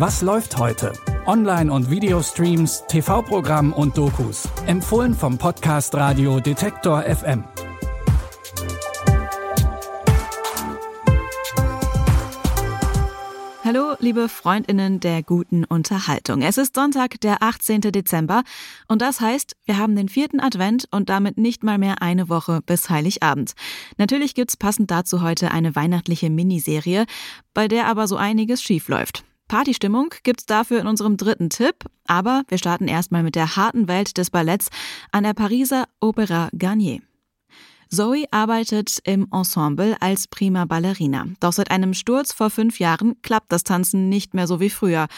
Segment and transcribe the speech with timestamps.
[0.00, 0.94] Was läuft heute?
[1.26, 4.48] Online- und Videostreams, TV-Programm und Dokus.
[4.64, 7.44] Empfohlen vom Podcast Radio Detektor FM.
[13.62, 16.40] Hallo, liebe Freundinnen der guten Unterhaltung.
[16.40, 17.82] Es ist Sonntag, der 18.
[17.82, 18.42] Dezember
[18.88, 22.62] und das heißt, wir haben den vierten Advent und damit nicht mal mehr eine Woche
[22.64, 23.52] bis Heiligabend.
[23.98, 27.04] Natürlich gibt's passend dazu heute eine weihnachtliche Miniserie,
[27.52, 29.24] bei der aber so einiges schiefläuft.
[29.50, 34.16] Partystimmung gibt's dafür in unserem dritten Tipp, aber wir starten erstmal mit der harten Welt
[34.16, 34.68] des Balletts
[35.10, 37.00] an der Pariser Opera Garnier.
[37.88, 41.26] Zoe arbeitet im Ensemble als prima Ballerina.
[41.40, 45.08] Doch seit einem Sturz vor fünf Jahren klappt das Tanzen nicht mehr so wie früher.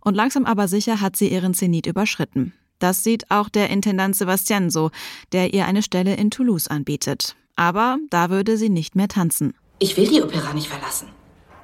[0.00, 2.54] Und langsam aber sicher hat sie ihren Zenit überschritten.
[2.78, 4.90] Das sieht auch der Intendant Sebastian so,
[5.32, 7.36] der ihr eine Stelle in Toulouse anbietet.
[7.56, 9.52] Aber da würde sie nicht mehr tanzen.
[9.80, 11.08] Ich will die Opera nicht verlassen.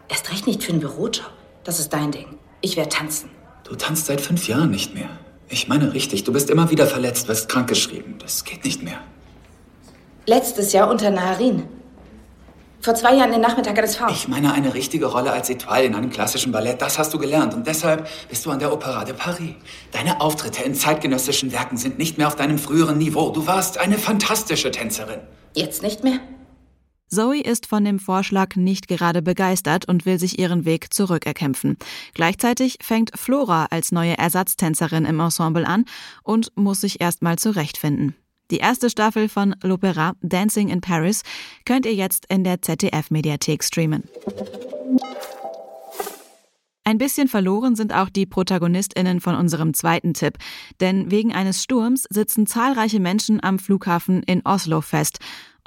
[0.09, 1.38] Erst recht nicht für einen Bürojob.
[1.69, 2.39] Das ist dein Ding.
[2.63, 3.29] Ich werde tanzen.
[3.65, 5.11] Du tanzt seit fünf Jahren nicht mehr.
[5.51, 8.17] Ich meine richtig, du bist immer wieder verletzt, wirst krankgeschrieben.
[8.21, 9.01] Das geht nicht mehr.
[10.25, 11.65] Letztes Jahr unter Naharin.
[12.81, 14.09] Vor zwei Jahren den Nachmittag eines V.
[14.09, 16.81] Ich meine eine richtige Rolle als Etoile in einem klassischen Ballett.
[16.81, 17.53] Das hast du gelernt.
[17.53, 19.53] Und deshalb bist du an der Opera de Paris.
[19.93, 23.29] Deine Auftritte in zeitgenössischen Werken sind nicht mehr auf deinem früheren Niveau.
[23.29, 25.21] Du warst eine fantastische Tänzerin.
[25.55, 26.21] Jetzt nicht mehr?
[27.09, 31.77] Zoe ist von dem Vorschlag nicht gerade begeistert und will sich ihren Weg zurückerkämpfen.
[32.15, 35.85] Gleichzeitig fängt Flora als neue Ersatztänzerin im Ensemble an
[36.23, 38.15] und muss sich erstmal zurechtfinden.
[38.51, 41.23] Die erste Staffel von L'Opéra Dancing in Paris
[41.67, 44.05] könnt ihr jetzt in der ZDF-Mediathek streamen.
[46.89, 50.39] Ein bisschen verloren sind auch die ProtagonistInnen von unserem zweiten Tipp.
[50.81, 55.19] Denn wegen eines Sturms sitzen zahlreiche Menschen am Flughafen in Oslo fest.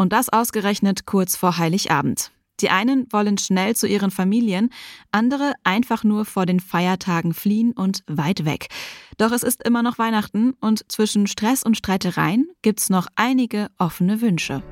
[0.02, 2.32] Und das ausgerechnet kurz vor Heiligabend.
[2.60, 4.72] Die einen wollen schnell zu ihren Familien,
[5.12, 8.70] andere einfach nur vor den Feiertagen fliehen und weit weg.
[9.20, 14.22] Doch es ist immer noch Weihnachten und zwischen Stress und Streitereien gibt's noch einige offene
[14.22, 14.64] Wünsche.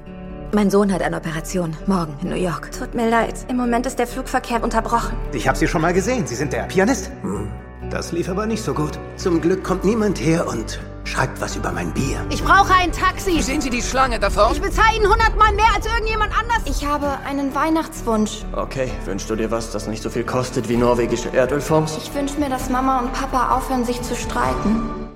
[0.51, 1.77] Mein Sohn hat eine Operation.
[1.85, 2.71] Morgen in New York.
[2.71, 3.45] Tut mir leid.
[3.49, 5.15] Im Moment ist der Flugverkehr unterbrochen.
[5.31, 6.25] Ich habe Sie schon mal gesehen.
[6.25, 7.11] Sie sind der Pianist.
[7.21, 7.51] Hm.
[7.91, 8.97] Das lief aber nicht so gut.
[9.15, 12.25] Zum Glück kommt niemand her und schreibt was über mein Bier.
[12.29, 13.41] Ich brauche ein Taxi.
[13.41, 14.51] Sehen Sie die Schlange davor?
[14.51, 16.63] Ich bezahle Ihnen hundertmal mehr als irgendjemand anders.
[16.65, 18.43] Ich habe einen Weihnachtswunsch.
[18.53, 21.97] Okay, wünschst du dir was, das nicht so viel kostet wie norwegische Erdölfonds?
[21.97, 25.09] Ich wünsche mir, dass Mama und Papa aufhören, sich zu streiten.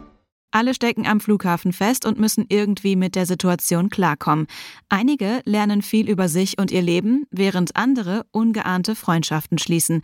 [0.55, 4.45] Alle stecken am Flughafen fest und müssen irgendwie mit der Situation klarkommen.
[4.87, 10.03] Einige lernen viel über sich und ihr Leben, während andere ungeahnte Freundschaften schließen.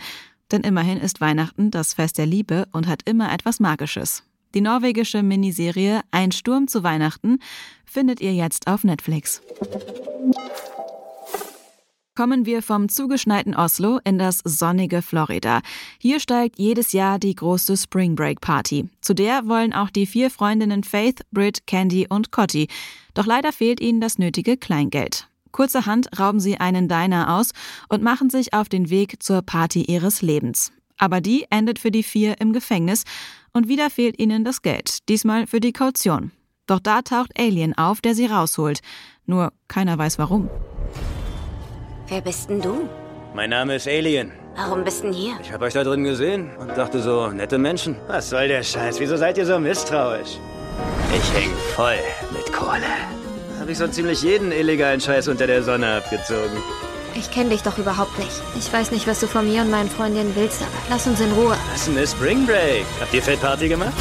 [0.51, 4.23] Denn immerhin ist Weihnachten das Fest der Liebe und hat immer etwas Magisches.
[4.56, 7.38] Die norwegische Miniserie Ein Sturm zu Weihnachten
[7.86, 9.42] findet ihr jetzt auf Netflix.
[12.16, 15.62] Kommen wir vom zugeschneiten Oslo in das sonnige Florida.
[16.00, 18.90] Hier steigt jedes Jahr die große Spring Break Party.
[19.02, 22.68] Zu der wollen auch die vier Freundinnen Faith, Britt, Candy und Cotty.
[23.14, 25.30] Doch leider fehlt ihnen das nötige Kleingeld.
[25.52, 27.52] Kurzerhand rauben sie einen Diner aus
[27.88, 30.72] und machen sich auf den Weg zur Party ihres Lebens.
[30.98, 33.06] Aber die endet für die vier im Gefängnis
[33.54, 36.32] und wieder fehlt ihnen das Geld, diesmal für die Kaution.
[36.68, 38.80] Doch da taucht Alien auf, der sie rausholt.
[39.26, 40.50] Nur keiner weiß warum.
[42.08, 42.88] Wer bist denn du?
[43.34, 44.32] Mein Name ist Alien.
[44.56, 45.34] Warum bist denn hier?
[45.42, 47.96] Ich habe euch da drin gesehen und dachte so, nette Menschen.
[48.08, 49.00] Was soll der Scheiß?
[49.00, 50.38] Wieso seid ihr so misstrauisch?
[51.16, 51.98] Ich häng voll
[52.32, 52.82] mit Kohle.
[53.59, 56.58] Habe ich so ziemlich jeden illegalen Scheiß unter der Sonne abgezogen.
[57.16, 58.42] Ich kenne dich doch überhaupt nicht.
[58.58, 61.31] Ich weiß nicht, was du von mir und meinen Freundinnen willst, aber lass uns in
[61.31, 61.58] Ruhe.
[61.72, 62.86] Was ist Spring Break?
[63.00, 63.94] Habt ihr Fettparty gemacht?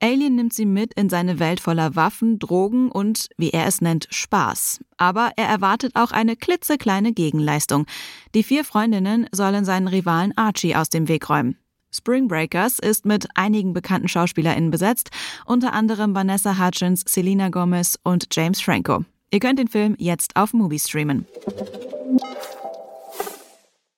[0.00, 4.08] Alien nimmt sie mit in seine Welt voller Waffen, Drogen und, wie er es nennt,
[4.10, 4.80] Spaß.
[4.96, 7.86] Aber er erwartet auch eine klitzekleine Gegenleistung.
[8.34, 11.56] Die vier Freundinnen sollen seinen Rivalen Archie aus dem Weg räumen.
[11.94, 15.10] Spring Breakers ist mit einigen bekannten SchauspielerInnen besetzt,
[15.46, 19.04] unter anderem Vanessa Hutchins, Selena Gomez und James Franco.
[19.32, 21.26] Ihr könnt den Film jetzt auf Movie streamen.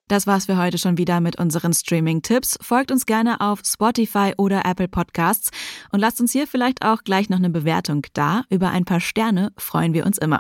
[0.07, 2.59] Das war's für heute schon wieder mit unseren Streaming-Tipps.
[2.61, 5.51] Folgt uns gerne auf Spotify oder Apple Podcasts
[5.91, 8.45] und lasst uns hier vielleicht auch gleich noch eine Bewertung da.
[8.49, 10.39] Über ein paar Sterne freuen wir uns immer.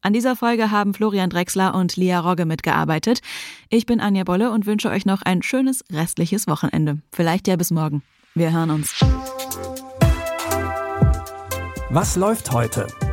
[0.00, 3.22] An dieser Folge haben Florian Drexler und Lia Rogge mitgearbeitet.
[3.68, 6.98] Ich bin Anja Bolle und wünsche euch noch ein schönes restliches Wochenende.
[7.10, 8.02] Vielleicht ja bis morgen.
[8.34, 8.94] Wir hören uns.
[11.90, 12.86] Was läuft heute?